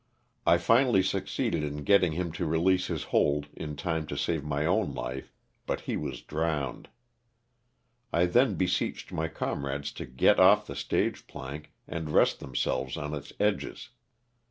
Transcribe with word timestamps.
I 0.47 0.57
finally 0.57 1.03
succeeded 1.03 1.61
in 1.63 1.83
getting 1.83 2.13
him 2.13 2.31
to 2.31 2.47
release 2.47 2.87
his 2.87 3.03
hold 3.13 3.45
in 3.53 3.75
time 3.75 4.07
to 4.07 4.17
save 4.17 4.43
my 4.43 4.65
own 4.65 4.95
life, 4.95 5.31
but 5.67 5.81
he 5.81 5.95
was 5.95 6.23
drowned. 6.23 6.89
I 8.11 8.25
then 8.25 8.55
beseeched 8.55 9.11
my 9.11 9.27
com 9.27 9.63
rades 9.63 9.91
to 9.91 10.07
get 10.07 10.39
off 10.39 10.65
the 10.65 10.75
stage 10.75 11.27
plank 11.27 11.71
and 11.87 12.09
rest 12.09 12.39
themselves 12.39 12.97
on 12.97 13.13
its 13.13 13.31
edges. 13.39 13.89